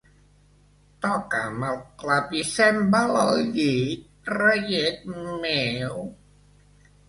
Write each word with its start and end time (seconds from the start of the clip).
Toca'm 1.05 1.65
el 1.67 1.77
clavicèmbal 1.99 3.15
al 3.27 3.45
llit, 3.59 4.11
reiet 4.35 5.09
meu. 5.47 6.05